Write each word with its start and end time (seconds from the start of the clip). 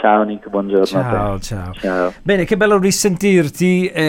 Ciao 0.00 0.22
Nick, 0.22 0.48
buongiorno. 0.48 0.86
Ciao, 0.86 1.38
ciao, 1.40 1.72
ciao. 1.74 2.12
Bene, 2.22 2.46
che 2.46 2.56
bello 2.56 2.78
risentirti, 2.78 3.86
eh, 3.88 4.02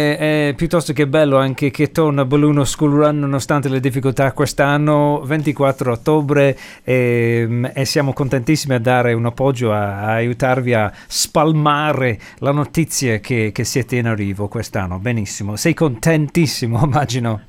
eh, 0.50 0.54
piuttosto 0.56 0.94
che 0.94 1.06
bello 1.06 1.36
anche 1.36 1.70
che 1.70 1.92
torna 1.92 2.24
Balloon 2.24 2.66
School 2.66 2.94
Run 2.94 3.20
nonostante 3.20 3.68
le 3.68 3.82
difficoltà 3.82 4.32
quest'anno, 4.32 5.22
24 5.26 5.92
ottobre 5.92 6.56
eh, 6.86 7.72
e 7.74 7.84
siamo 7.84 8.14
contentissimi 8.14 8.76
a 8.76 8.80
dare 8.80 9.12
un 9.12 9.26
appoggio, 9.26 9.74
a, 9.74 10.04
a 10.04 10.12
aiutarvi 10.14 10.74
a 10.74 10.90
spalmare 10.94 12.18
la 12.38 12.52
notizia 12.52 13.18
che, 13.18 13.52
che 13.54 13.66
siete 13.66 13.98
in 13.98 14.08
arrivo 14.08 14.48
quest'anno. 14.48 14.98
Benissimo, 14.98 15.58
sei 15.58 15.74
contentissimo 15.74 16.80
immagino. 16.86 17.42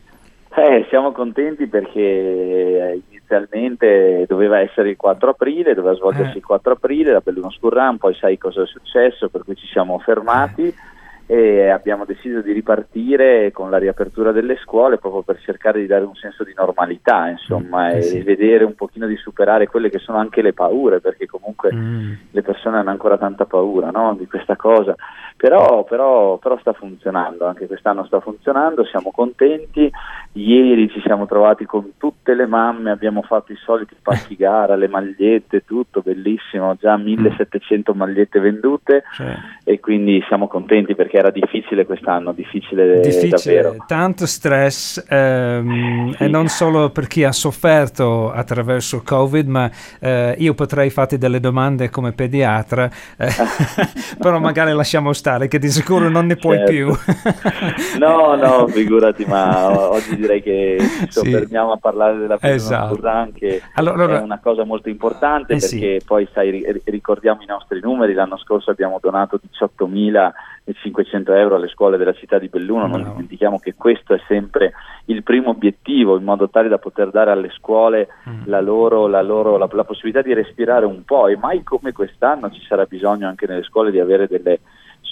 Eh, 0.57 0.85
siamo 0.91 1.13
contenti 1.13 1.69
perché 1.69 3.01
inizialmente 3.33 4.27
doveva 4.29 4.61
essere 4.61 4.91
il 4.91 4.97
4 4.97 5.31
aprile, 5.31 5.75
doveva 5.75 5.95
svolgersi 5.95 6.35
Eh. 6.35 6.39
il 6.39 6.45
4 6.45 6.73
aprile, 6.73 7.13
la 7.13 7.21
Belluno 7.21 7.51
Run, 7.61 7.99
poi 7.99 8.15
sai 8.15 8.37
cosa 8.39 8.63
è 8.63 8.67
successo, 8.67 9.29
per 9.29 9.45
cui 9.45 9.57
ci 9.57 9.67
siamo 9.67 9.99
fermati 9.99 10.75
e 11.27 11.69
abbiamo 11.69 12.05
deciso 12.05 12.41
di 12.41 12.53
ripartire 12.53 13.51
con 13.53 13.71
la 13.71 13.79
riapertura 13.79 14.33
delle 14.33 14.57
scuole 14.57 14.99
proprio 14.99 15.23
per 15.23 15.41
cercare 15.41 15.81
di 15.81 15.87
dare 15.87 16.05
un 16.05 16.15
senso 16.15 16.45
di 16.45 16.53
normalità, 16.57 17.29
insomma, 17.29 17.91
Eh 17.91 17.99
e 17.99 18.03
sì. 18.03 18.21
vedere 18.23 18.65
un 18.65 18.75
pochino 18.75 19.07
di 19.07 19.17
superare 19.17 19.67
quelle 19.67 19.91
che 19.91 19.99
sono 19.99 20.19
anche 20.19 20.43
le 20.43 20.53
paure, 20.53 21.01
perché 21.01 21.27
comunque 21.27 21.73
Mm. 21.73 22.13
le 22.31 22.43
persone 22.43 22.79
hanno 22.79 22.91
ancora 22.91 23.17
tanta 23.17 23.45
paura 23.45 23.91
no, 23.91 24.15
di 24.19 24.27
questa 24.27 24.57
cosa, 24.57 24.95
però, 25.37 25.85
però, 25.85 26.37
però 26.39 26.59
sta 26.59 26.73
funzionando, 26.73 27.47
anche 27.47 27.67
quest'anno 27.67 28.05
sta 28.05 28.21
funzionando, 28.21 28.85
siamo 28.85 29.11
contenti, 29.11 29.91
ieri 30.33 30.89
ci 30.91 31.01
siamo 31.01 31.27
trovati 31.27 31.65
con 31.65 31.93
tutte 31.99 32.35
le 32.35 32.47
mamme, 32.47 32.91
abbiamo 32.91 33.23
fatto 33.23 33.53
i 33.53 33.57
soliti 33.57 33.95
pacchi 34.01 34.37
gara, 34.37 34.77
le 34.77 34.89
magliette, 34.89 35.65
tutto 35.65 36.01
bellissimo, 36.03 36.77
già 36.79 36.97
1700 36.97 37.95
magliette 37.95 38.41
vendute. 38.41 39.05
Cioè, 39.15 39.35
e 39.65 39.81
quindi 39.81 40.23
siamo 40.29 40.49
contenti 40.49 40.95
perché 40.95 41.19
era 41.23 41.31
difficile 41.31 41.87
quest'anno, 41.87 42.33
difficile, 42.33 42.99
difficile, 43.01 43.29
davvero. 43.63 43.85
tanto 43.87 44.27
stress 44.27 45.05
ehm, 45.09 46.13
Sì. 46.17 46.25
e 46.25 46.29
non 46.29 46.49
solo 46.49 46.91
per 46.91 47.07
chi 47.07 47.23
ha 47.25 47.31
sofferto 47.33 48.33
attraverso 48.33 48.97
il 48.97 49.03
Covid, 49.03 49.47
ma 49.47 49.71
eh, 50.01 50.35
io 50.39 50.55
potrei 50.55 50.91
farti 50.91 51.17
delle 51.19 51.39
domande 51.39 51.91
come 51.91 52.13
pediatra, 52.13 52.91
eh, 53.17 53.29
però 54.19 54.41
magari 54.41 54.73
lasciamo 54.73 55.13
stare 55.13 55.47
che 55.49 55.59
di 55.61 55.69
sicuro 55.69 56.09
non 56.09 56.27
ne 56.27 56.37
puoi 56.37 56.57
Certo. 56.59 56.71
più. 56.73 56.93
No, 57.99 58.35
no, 58.35 58.67
figurati, 58.69 59.25
ma 59.27 59.91
oggi 59.91 60.17
direi 60.17 60.43
che 60.43 60.77
ci 60.81 60.87
Sì. 60.87 61.07
soffermiamo 61.11 61.73
a 61.73 61.77
parlare 61.77 62.17
della 62.19 62.37
Esatto. 62.41 62.99
Run, 63.01 63.33
che 63.35 63.63
Allora- 63.75 63.95
allora- 64.05 64.19
è 64.21 64.23
una 64.23 64.41
cosa 64.43 64.65
molto 64.65 64.89
importante 64.89 65.55
Eh 65.55 65.61
sì. 65.61 65.79
perché 65.79 66.01
poi 66.05 66.27
sai, 66.33 66.51
ri- 66.51 66.81
ricordiamo 66.87 67.43
i 67.43 67.47
nostri 67.47 67.81
numeri, 67.81 68.13
l'anno 68.15 68.39
scorso 68.39 68.71
abbiamo 68.71 68.99
donato 69.01 69.39
18.500 69.51 70.33
euro 71.11 71.57
alle 71.57 71.69
scuole 71.69 71.97
della 71.97 72.13
città 72.13 72.39
di 72.39 72.49
Belluno, 72.49 72.87
non 72.87 73.03
dimentichiamo 73.03 73.59
che 73.59 73.75
questo 73.75 74.15
è 74.15 74.21
sempre 74.27 74.73
il 75.07 75.23
primo 75.23 75.51
obiettivo, 75.51 76.17
in 76.17 76.25
modo 76.25 76.49
tale 76.49 76.69
da 76.69 76.79
poter 76.79 77.11
dare 77.11 77.31
alle 77.31 77.51
scuole 77.51 78.09
Mm. 78.29 78.43
la, 78.47 78.61
loro, 78.61 79.07
la, 79.07 79.23
loro, 79.23 79.57
la, 79.57 79.69
la 79.71 79.85
possibilità 79.85 80.23
di 80.23 80.33
respirare 80.33 80.87
un 80.87 81.05
po' 81.05 81.27
e 81.27 81.37
mai 81.37 81.63
come 81.63 81.93
quest'anno 81.93 82.51
ci 82.51 82.61
sarà 82.67 82.85
bisogno 82.85 83.27
anche 83.27 83.47
nelle 83.47 83.63
scuole 83.65 83.91
di 83.91 83.99
avere 83.99 84.29
delle 84.29 84.61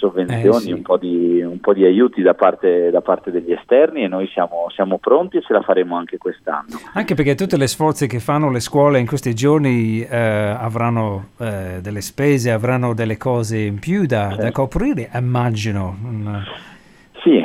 sovvenzioni, 0.01 0.55
Eh 0.57 0.59
sì. 0.59 0.71
un, 0.71 0.81
po 0.81 0.97
di, 0.97 1.41
un 1.41 1.59
po' 1.59 1.73
di 1.73 1.85
aiuti 1.85 2.21
da 2.23 2.33
parte, 2.33 2.89
da 2.89 3.01
parte 3.01 3.29
degli 3.31 3.51
esterni 3.51 4.03
e 4.03 4.07
noi 4.07 4.27
siamo, 4.33 4.65
siamo 4.73 4.97
pronti 4.97 5.37
e 5.37 5.41
ce 5.41 5.53
la 5.53 5.61
faremo 5.61 5.95
anche 5.95 6.17
quest'anno. 6.17 6.79
Anche 6.93 7.13
perché 7.13 7.35
tutte 7.35 7.55
le 7.57 7.67
sforzi 7.67 8.07
che 8.07 8.19
fanno 8.19 8.49
le 8.49 8.59
scuole 8.59 8.99
in 8.99 9.05
questi 9.05 9.33
giorni 9.35 10.01
eh, 10.01 10.17
avranno 10.17 11.29
eh, 11.39 11.79
delle 11.81 12.01
spese, 12.01 12.51
avranno 12.51 12.93
delle 12.93 13.17
cose 13.17 13.57
in 13.59 13.79
più 13.79 14.05
da, 14.05 14.27
da 14.29 14.35
Certo. 14.43 14.61
coprire, 14.61 15.09
immagino. 15.13 15.95
Mm, 16.03 16.35
Sì, 17.23 17.39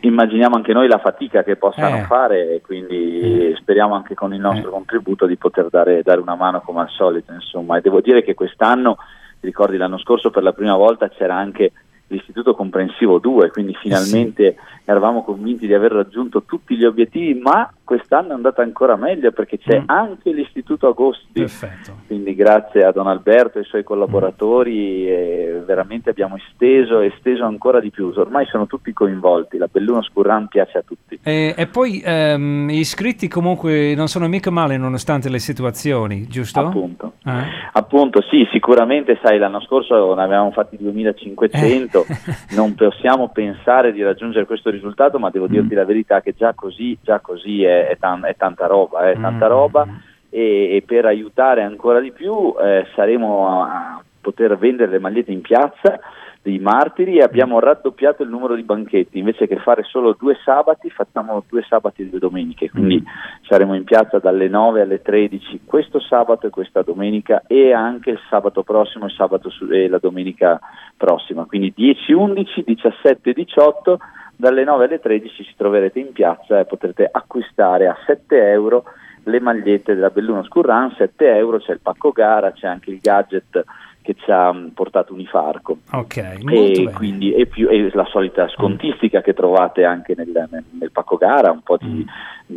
immaginiamo 0.00 0.56
anche 0.56 0.72
noi 0.74 0.88
la 0.88 0.98
fatica 0.98 1.42
che 1.42 1.56
possano 1.56 1.96
Eh. 1.96 2.02
fare 2.02 2.54
e 2.56 2.60
quindi 2.60 3.54
speriamo 3.56 3.94
anche 3.94 4.14
con 4.14 4.34
il 4.34 4.40
nostro 4.40 4.68
Eh. 4.68 4.72
contributo 4.72 5.24
di 5.26 5.36
poter 5.36 5.68
dare, 5.70 6.02
dare 6.02 6.20
una 6.20 6.34
mano 6.34 6.60
come 6.60 6.80
al 6.82 6.90
solito. 6.90 7.32
Insomma. 7.32 7.78
E 7.78 7.80
devo 7.80 8.00
dire 8.02 8.22
che 8.22 8.34
quest'anno, 8.34 8.98
ti 9.44 9.50
ricordi 9.50 9.76
l'anno 9.76 9.98
scorso 9.98 10.30
per 10.30 10.42
la 10.42 10.52
prima 10.52 10.74
volta 10.74 11.10
c'era 11.10 11.36
anche 11.36 11.72
l'istituto 12.06 12.54
comprensivo 12.54 13.18
2, 13.18 13.50
quindi 13.50 13.74
finalmente 13.80 14.56
eravamo 14.84 15.24
convinti 15.24 15.66
di 15.66 15.72
aver 15.72 15.90
raggiunto 15.92 16.42
tutti 16.42 16.76
gli 16.76 16.84
obiettivi, 16.84 17.34
ma 17.40 17.72
quest'anno 17.82 18.30
è 18.30 18.34
andata 18.34 18.62
ancora 18.62 18.94
meglio 18.96 19.32
perché 19.32 19.58
c'è 19.58 19.80
Mm. 19.80 19.84
anche 19.86 20.30
l'istituto 20.32 20.86
Agosti. 20.88 21.40
Perfetto. 21.40 21.96
Quindi 22.06 22.34
grazie 22.34 22.84
a 22.84 22.92
Don 22.92 23.06
Alberto 23.06 23.56
e 23.56 23.62
ai 23.62 23.66
suoi 23.66 23.82
collaboratori 23.82 25.08
eh, 25.08 25.62
veramente 25.66 26.10
abbiamo 26.10 26.36
esteso 26.36 27.00
e 27.00 27.06
esteso 27.06 27.44
ancora 27.44 27.80
di 27.80 27.90
più. 27.90 28.12
Ormai 28.14 28.46
sono 28.46 28.66
tutti 28.66 28.92
coinvolti, 28.92 29.56
la 29.56 29.68
Belluno 29.70 30.02
Run 30.12 30.48
piace 30.48 30.78
a 30.78 30.82
tutti. 30.82 31.18
E, 31.22 31.54
e 31.56 31.66
poi 31.66 32.02
ehm, 32.04 32.68
gli 32.68 32.78
iscritti 32.78 33.28
comunque 33.28 33.94
non 33.94 34.08
sono 34.08 34.28
mica 34.28 34.50
male 34.50 34.76
nonostante 34.76 35.30
le 35.30 35.38
situazioni, 35.38 36.26
giusto? 36.28 36.60
Appunto. 36.60 37.13
Eh? 37.26 37.30
Appunto, 37.72 38.20
sì, 38.22 38.46
sicuramente 38.52 39.18
sai, 39.22 39.38
l'anno 39.38 39.60
scorso 39.60 40.14
ne 40.14 40.22
avevamo 40.22 40.50
fatti 40.50 40.76
2500, 40.78 42.04
Eh. 42.06 42.54
non 42.54 42.74
possiamo 42.74 43.28
pensare 43.30 43.92
di 43.92 44.02
raggiungere 44.02 44.44
questo 44.46 44.70
risultato, 44.70 45.18
ma 45.18 45.30
devo 45.30 45.46
dirti 45.46 45.74
la 45.74 45.84
verità 45.84 46.20
che 46.20 46.34
già 46.36 46.52
così, 46.54 46.96
già 47.02 47.20
così 47.20 47.64
è, 47.64 47.88
è 47.88 47.96
tan- 47.98 48.24
è 48.24 48.36
tanta 48.36 48.66
roba, 48.66 49.08
è 49.10 49.14
tanta 49.20 49.46
Mm. 49.46 49.48
roba 49.50 49.86
e, 50.28 50.76
e 50.76 50.82
per 50.86 51.06
aiutare 51.06 51.62
ancora 51.62 52.00
di 52.00 52.12
più 52.12 52.54
eh, 52.60 52.86
saremo 52.94 53.62
a 53.64 54.02
poter 54.20 54.56
vendere 54.58 54.90
le 54.90 54.98
magliette 54.98 55.32
in 55.32 55.40
piazza 55.40 55.98
dei 56.44 56.58
martiri 56.58 57.16
e 57.16 57.22
abbiamo 57.22 57.58
raddoppiato 57.58 58.22
il 58.22 58.28
numero 58.28 58.54
di 58.54 58.64
banchetti, 58.64 59.18
invece 59.18 59.46
che 59.46 59.56
fare 59.56 59.82
solo 59.82 60.12
due 60.12 60.36
sabati 60.44 60.90
facciamo 60.90 61.42
due 61.48 61.64
sabati 61.66 62.02
e 62.02 62.10
due 62.10 62.18
domeniche, 62.18 62.68
quindi 62.68 63.02
saremo 63.48 63.74
in 63.74 63.84
piazza 63.84 64.18
dalle 64.18 64.46
9 64.46 64.82
alle 64.82 65.00
13 65.00 65.62
questo 65.64 66.00
sabato 66.00 66.46
e 66.46 66.50
questa 66.50 66.82
domenica 66.82 67.44
e 67.46 67.72
anche 67.72 68.10
il 68.10 68.20
sabato 68.28 68.62
prossimo 68.62 69.06
e, 69.06 69.10
sabato 69.16 69.48
su- 69.48 69.70
e 69.70 69.88
la 69.88 69.96
domenica 69.96 70.60
prossima, 70.98 71.46
quindi 71.46 71.72
10, 71.74 72.12
11, 72.12 72.62
17 72.62 73.30
e 73.30 73.32
18 73.32 73.98
dalle 74.36 74.64
9 74.64 74.84
alle 74.84 75.00
13 75.00 75.44
ci 75.44 75.54
troverete 75.56 75.98
in 75.98 76.12
piazza 76.12 76.58
e 76.58 76.66
potrete 76.66 77.08
acquistare 77.10 77.86
a 77.86 77.96
7 78.04 78.50
euro 78.50 78.84
le 79.22 79.40
magliette 79.40 79.94
della 79.94 80.10
Belluno 80.10 80.46
Run, 80.46 80.92
7 80.94 81.36
euro, 81.36 81.58
c'è 81.58 81.72
il 81.72 81.80
pacco 81.80 82.10
gara, 82.10 82.52
c'è 82.52 82.66
anche 82.66 82.90
il 82.90 82.98
gadget 83.00 83.64
che 84.04 84.14
ci 84.14 84.30
ha 84.30 84.52
mh, 84.52 84.72
portato 84.74 85.14
Unifarco. 85.14 85.78
Ok, 85.92 86.40
molto 86.42 86.80
e 86.80 86.84
bene. 86.84 86.92
quindi 86.92 87.32
e 87.32 87.46
più, 87.46 87.68
e 87.70 87.90
la 87.94 88.04
solita 88.04 88.46
scontistica 88.48 89.22
che 89.22 89.32
trovate 89.32 89.84
anche 89.84 90.14
nel, 90.14 90.28
nel- 90.50 90.64
nel 90.78 90.90
pacco 90.92 91.16
gara, 91.16 91.50
un 91.50 91.62
po' 91.62 91.78
di 91.78 92.04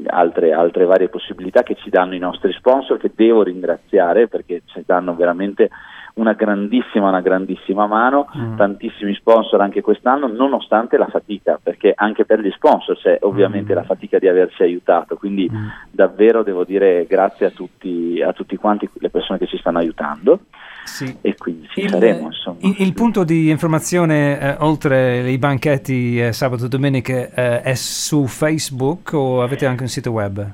altre, 0.07 0.51
altre 0.51 0.83
varie 0.83 1.07
possibilità 1.07 1.63
che 1.63 1.75
ci 1.75 1.89
danno 1.89 2.15
i 2.15 2.19
nostri 2.19 2.51
sponsor 2.51 2.97
che 2.97 3.11
devo 3.15 3.43
ringraziare 3.43 4.27
perché 4.27 4.63
ci 4.65 4.83
danno 4.85 5.15
veramente 5.15 5.69
una 6.17 6.33
grandissima, 6.33 7.07
una 7.09 7.21
grandissima 7.21 7.87
mano, 7.87 8.27
Mm. 8.37 8.55
tantissimi 8.57 9.13
sponsor 9.15 9.61
anche 9.61 9.81
quest'anno, 9.81 10.27
nonostante 10.27 10.97
la 10.97 11.07
fatica, 11.07 11.59
perché 11.61 11.93
anche 11.95 12.25
per 12.25 12.39
gli 12.41 12.51
sponsor 12.51 12.97
c'è 12.97 13.17
ovviamente 13.21 13.73
Mm. 13.73 13.75
la 13.75 13.83
fatica 13.83 14.19
di 14.19 14.27
averci 14.27 14.61
aiutato, 14.63 15.15
quindi 15.15 15.49
Mm. 15.51 15.67
davvero 15.91 16.43
devo 16.43 16.63
dire 16.63 17.05
grazie 17.07 17.47
a 17.47 17.49
tutti, 17.51 18.21
a 18.21 18.33
tutti 18.33 18.55
quanti 18.57 18.87
le 18.99 19.09
persone 19.09 19.39
che 19.39 19.47
ci 19.47 19.57
stanno 19.57 19.77
aiutando 19.79 20.39
Sì. 20.83 21.17
e 21.21 21.35
quindi 21.35 21.67
ci 21.71 21.81
Il, 21.81 21.89
saremo 21.89 22.27
insomma. 22.27 22.57
il- 22.61 22.75
il 22.79 22.93
punto 22.93 23.23
di 23.23 23.49
informazione, 23.49 24.39
eh, 24.39 24.55
oltre 24.59 25.29
i 25.29 25.37
banchetti 25.37 26.19
eh, 26.21 26.33
sabato 26.33 26.65
e 26.65 26.67
domenica, 26.69 27.13
eh, 27.13 27.61
è 27.61 27.73
su 27.75 28.25
Facebook 28.25 29.13
o 29.13 29.41
avete 29.41 29.65
anche 29.65 29.83
un 29.83 29.89
sito 29.89 30.11
web? 30.11 30.45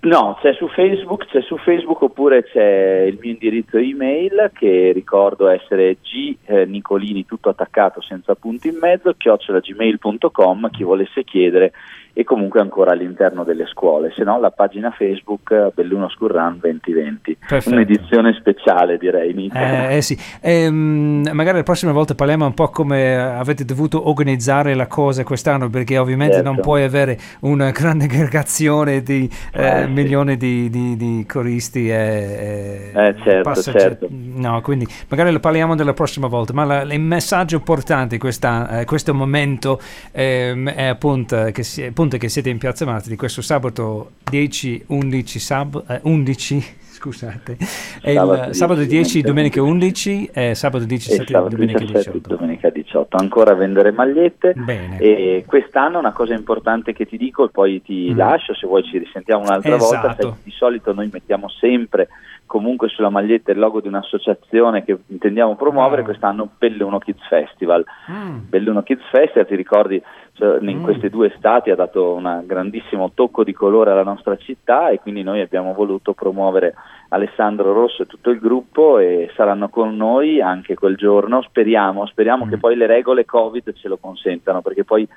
No, 0.00 0.38
c'è 0.40 0.54
su 0.54 0.68
Facebook, 0.68 1.26
c'è 1.26 1.42
su 1.42 1.58
Facebook 1.58 2.00
oppure 2.00 2.44
c'è 2.44 3.02
il 3.02 3.18
mio 3.20 3.32
indirizzo 3.32 3.76
email 3.76 4.50
che 4.54 4.90
ricordo 4.92 5.48
essere 5.48 5.98
g 6.00 6.34
eh, 6.46 6.64
Nicolini 6.64 7.26
tutto 7.26 7.50
attaccato 7.50 8.00
senza 8.00 8.34
punti 8.34 8.68
in 8.68 8.78
mezzo, 8.80 9.12
chiocciolagmail.com, 9.14 10.70
chi 10.70 10.82
volesse 10.82 11.24
chiedere 11.24 11.72
e 12.14 12.24
comunque 12.24 12.60
ancora 12.60 12.92
all'interno 12.92 13.42
delle 13.42 13.66
scuole, 13.66 14.12
se 14.14 14.22
no 14.22 14.38
la 14.38 14.50
pagina 14.50 14.90
Facebook 14.90 15.72
Belluno 15.74 16.08
School 16.10 16.30
Run 16.32 16.58
2020, 16.60 17.38
Perfetto. 17.48 17.74
un'edizione 17.74 18.34
speciale 18.34 18.98
direi. 18.98 19.50
Eh, 19.52 19.96
eh 19.96 20.02
sì. 20.02 20.18
Ehm, 20.40 21.30
magari 21.32 21.58
la 21.58 21.62
prossima 21.62 21.92
volta 21.92 22.14
parliamo 22.14 22.44
un 22.44 22.54
po' 22.54 22.68
come 22.68 23.16
avete 23.16 23.64
dovuto 23.64 24.08
organizzare 24.08 24.74
la 24.74 24.86
cosa 24.86 25.24
quest'anno 25.24 25.70
perché 25.70 25.96
ovviamente 25.96 26.34
certo. 26.34 26.50
non 26.50 26.60
puoi 26.60 26.82
avere 26.82 27.18
una 27.40 27.70
grande 27.70 28.04
aggregazione 28.04 29.02
di 29.02 29.28
eh, 29.54 29.82
eh, 29.82 29.86
milioni 29.86 30.36
di, 30.36 30.68
di, 30.68 30.96
di, 30.96 31.24
coristi 31.26 31.88
e, 31.88 32.90
eh, 32.94 33.14
certo, 33.22 33.62
certo. 33.62 34.08
No, 34.10 34.60
quindi 34.60 34.86
magari 35.08 35.32
lo 35.32 35.40
parliamo 35.40 35.74
della 35.74 35.94
prossima 35.94 36.26
volta, 36.26 36.52
ma 36.52 36.64
la, 36.64 36.82
il 36.82 37.00
messaggio 37.00 37.56
importante 37.56 38.18
questa, 38.18 38.80
eh, 38.80 38.84
questo 38.84 39.14
momento 39.14 39.80
ehm, 40.12 40.68
è 40.70 40.84
appunto 40.84 41.48
che, 41.52 41.62
si, 41.62 41.90
appunto 42.02 42.16
che, 42.18 42.28
siete 42.28 42.50
in 42.50 42.58
Piazza 42.58 42.84
Martiri 42.84 43.14
questo 43.16 43.42
sabato 43.42 44.12
10, 44.28 44.86
11, 44.88 45.38
sab, 45.38 46.00
11 46.02 46.56
eh, 46.56 46.62
scusate, 46.92 47.56
è 48.02 48.14
sabato, 48.14 48.48
il, 48.48 48.54
sabato 48.54 48.84
10, 48.84 49.20
domenica 49.22 49.62
11 49.62 50.30
e 50.32 50.54
sabato 50.54 50.84
17, 50.84 51.32
sabato 51.32 51.50
domenica 51.50 51.78
17, 51.78 52.10
18. 52.10 52.36
Domenica 52.36 52.70
18. 52.70 53.16
Ancora 53.16 53.52
a 53.52 53.54
vendere 53.54 53.92
magliette 53.92 54.52
Bene. 54.54 54.98
e 54.98 55.44
quest'anno 55.46 55.98
una 55.98 56.12
cosa 56.12 56.34
importante 56.34 56.92
che 56.92 57.06
ti 57.06 57.16
dico 57.16 57.44
e 57.44 57.50
poi 57.50 57.80
ti 57.82 58.10
mm. 58.12 58.16
lascio 58.16 58.54
se 58.54 58.66
vuoi 58.66 58.82
ci 58.82 58.98
risentiamo 58.98 59.44
un'altra 59.44 59.76
esatto. 59.76 60.06
volta, 60.22 60.36
di 60.42 60.50
solito 60.50 60.92
noi 60.92 61.08
mettiamo 61.12 61.48
sempre 61.48 62.08
comunque 62.52 62.88
sulla 62.88 63.08
maglietta 63.08 63.50
il 63.50 63.58
logo 63.58 63.80
di 63.80 63.88
un'associazione 63.88 64.84
che 64.84 64.94
intendiamo 65.06 65.56
promuovere, 65.56 66.02
oh. 66.02 66.04
quest'anno 66.04 66.50
Belluno 66.58 66.98
Kids 66.98 67.26
Festival. 67.26 67.82
Mm. 68.10 68.40
Belluno 68.50 68.82
Kids 68.82 69.08
Festival, 69.08 69.46
ti 69.46 69.56
ricordi, 69.56 70.02
cioè, 70.34 70.58
in 70.60 70.80
mm. 70.80 70.82
queste 70.82 71.08
due 71.08 71.32
estati 71.32 71.70
ha 71.70 71.74
dato 71.74 72.12
un 72.12 72.42
grandissimo 72.44 73.12
tocco 73.14 73.42
di 73.42 73.54
colore 73.54 73.92
alla 73.92 74.02
nostra 74.02 74.36
città 74.36 74.90
e 74.90 75.00
quindi 75.00 75.22
noi 75.22 75.40
abbiamo 75.40 75.72
voluto 75.72 76.12
promuovere 76.12 76.74
Alessandro 77.08 77.72
Rosso 77.72 78.02
e 78.02 78.06
tutto 78.06 78.28
il 78.28 78.38
gruppo 78.38 78.98
e 78.98 79.30
saranno 79.34 79.70
con 79.70 79.96
noi 79.96 80.42
anche 80.42 80.74
quel 80.74 80.96
giorno, 80.96 81.40
speriamo, 81.40 82.04
speriamo 82.04 82.44
mm. 82.44 82.48
che 82.50 82.58
poi 82.58 82.76
le 82.76 82.86
regole 82.86 83.24
Covid 83.24 83.72
ce 83.72 83.88
lo 83.88 83.96
consentano 83.96 84.60
perché 84.60 84.84
poi 84.84 85.08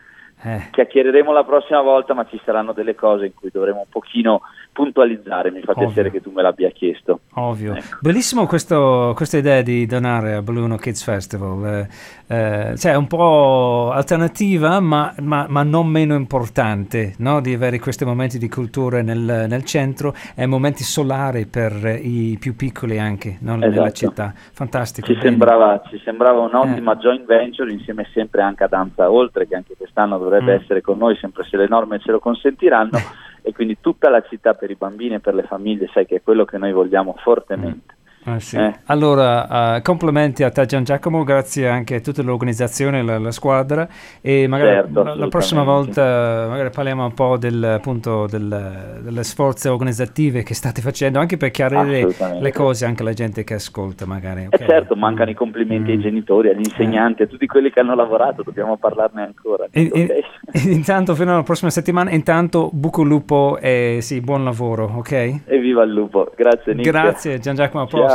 eh. 0.42 0.68
chiacchiereremo 0.72 1.32
la 1.32 1.44
prossima 1.44 1.82
volta 1.82 2.14
ma 2.14 2.26
ci 2.26 2.40
saranno 2.44 2.74
delle 2.74 2.96
cose 2.96 3.26
in 3.26 3.34
cui 3.34 3.50
dovremo 3.52 3.80
un 3.80 3.90
pochino 3.90 4.42
puntualizzare, 4.76 5.52
mi 5.52 5.62
fa 5.62 5.72
Ovvio. 5.72 5.86
piacere 5.86 6.12
che 6.12 6.22
tu 6.22 6.32
me 6.32 6.42
l'abbia 6.42 6.70
chiesto. 6.70 7.22
Ovvio. 7.36 7.76
Ecco. 7.76 7.98
Bellissimo 8.02 8.46
questo, 8.46 9.14
questa 9.16 9.38
idea 9.38 9.62
di 9.62 9.86
donare 9.86 10.34
a 10.34 10.42
Balloon 10.42 10.78
Kids 10.78 11.02
Festival, 11.02 11.88
eh, 12.28 12.72
eh, 12.72 12.78
cioè 12.78 12.96
un 12.96 13.08
po' 13.08 13.92
alternativa 13.94 14.82
ma, 14.82 15.16
ma, 15.22 15.46
ma 15.48 15.64
non 15.64 15.88
meno 15.88 16.16
importante, 16.16 17.14
no? 17.20 17.40
di 17.40 17.54
avere 17.54 17.80
questi 17.80 18.04
momenti 18.04 18.38
di 18.38 18.50
cultura 18.50 19.02
nel, 19.02 19.46
nel, 19.48 19.64
centro 19.64 20.14
e 20.36 20.46
momenti 20.46 20.84
solari 20.84 21.46
per 21.46 21.98
i 22.02 22.38
più 22.38 22.58
piccoli 22.58 23.00
anche 23.00 23.38
no? 23.40 23.56
esatto. 23.56 23.70
nella 23.70 23.92
città. 23.92 24.34
Fantastico. 24.36 25.08
Ci 25.08 25.18
sembrava, 25.22 25.82
ci 25.90 26.02
sembrava, 26.04 26.42
un'ottima 26.42 26.94
eh. 26.94 26.98
joint 26.98 27.26
venture 27.26 27.72
insieme 27.72 28.06
sempre 28.14 28.42
anche 28.42 28.66
a 28.66 28.68
Danza 28.68 29.10
Oltre 29.10 29.48
che 29.48 29.56
anche 29.56 29.76
quest'anno 29.78 30.18
dovrebbe 30.26 30.58
mm. 30.58 30.62
essere 30.62 30.82
con 30.82 30.98
noi 30.98 31.16
sempre 31.18 31.44
se 31.44 31.58
le 31.58 31.68
norme 31.68 32.00
ce 32.00 32.12
lo 32.12 32.20
consentiranno. 32.20 33.00
e 33.48 33.54
quindi 33.54 33.78
tutta 33.80 34.10
la 34.10 34.22
città 34.22 34.56
per 34.56 34.72
i 34.72 34.76
bambini 34.76 35.16
e 35.16 35.20
per 35.20 35.36
le 35.36 35.44
famiglie, 35.44 35.88
sai 35.94 36.08
che 36.08 36.16
è 36.16 36.22
quello 36.24 36.46
che 36.46 36.58
noi 36.58 36.72
vogliamo 36.72 37.16
fortemente. 37.20 37.96
Ah, 38.26 38.40
sì. 38.40 38.58
eh. 38.58 38.74
Allora, 38.86 39.76
uh, 39.78 39.82
complimenti 39.84 40.44
a 40.44 40.50
te 40.50 40.66
Gian 40.66 40.84
Giacomo, 40.84 41.24
grazie 41.24 41.68
anche 41.68 41.96
a 41.96 42.00
tutta 42.00 42.24
l'organizzazione, 42.24 43.04
la, 43.04 43.20
la 43.20 43.32
squadra 43.32 43.88
e 44.20 44.48
magari 44.48 44.70
certo, 44.70 45.04
la, 45.04 45.28
prossima 45.28 45.64
volta 45.64 46.48
magari 46.50 46.72
parliamo 46.72 47.06
un 47.06 47.14
po' 47.14 47.38
del, 47.38 47.64
appunto, 47.64 48.26
del, 48.26 49.00
delle 49.04 49.24
sforze 49.24 49.70
organizzative 49.70 50.42
che 50.42 50.56
state 50.56 50.82
facendo, 50.82 51.20
anche 51.20 51.38
per 51.38 51.52
chiarire 51.52 52.08
le 52.40 52.52
cose 52.52 52.86
anche 52.86 53.04
alla 53.04 53.14
gente 53.14 53.44
che 53.44 53.54
ascolta 53.56 54.08
magari. 54.08 54.48
Okay? 54.48 54.60
Eh 54.60 54.70
certo, 54.70 54.96
mancano 54.96 55.30
i 55.30 55.36
complimenti 55.36 55.92
mm. 55.92 55.94
ai 55.94 56.00
genitori, 56.00 56.50
agli 56.50 56.64
insegnanti, 56.64 57.22
eh. 57.22 57.26
a 57.26 57.28
tutti 57.28 57.46
quelli 57.46 57.70
che 57.70 57.80
hanno 57.80 57.94
lavorato, 57.94 58.42
dobbiamo 58.42 58.78
parlarne 58.78 59.22
ancora. 59.22 59.68
E, 59.70 59.88
okay. 59.88 60.08
e, 60.52 60.72
intanto 60.72 61.14
fino 61.14 61.32
alla 61.32 61.44
prossima 61.44 61.70
settimana, 61.70 62.10
intanto 62.10 62.72
buco 62.74 63.04
lupo 63.04 63.60
e 63.62 64.00
sì, 64.02 64.20
buon 64.22 64.44
lavoro, 64.44 64.92
ok? 64.96 65.12
E 65.46 65.60
viva 65.60 65.84
il 65.84 65.92
lupo, 65.92 66.32
grazie 66.36 66.74
Nick. 66.74 66.90
Grazie 66.90 67.38
Gian 67.38 67.54
Giacomo, 67.54 67.84
a. 67.84 68.15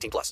18 0.01 0.09
plus. 0.09 0.29